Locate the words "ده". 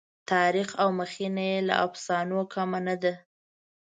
3.03-3.13